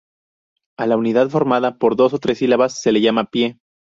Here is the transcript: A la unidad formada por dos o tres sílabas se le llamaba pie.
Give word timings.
A 0.79 0.87
la 0.87 0.97
unidad 0.97 1.29
formada 1.29 1.77
por 1.77 1.95
dos 1.95 2.15
o 2.15 2.17
tres 2.17 2.39
sílabas 2.39 2.81
se 2.81 2.91
le 2.91 3.01
llamaba 3.01 3.29
pie. 3.29 3.59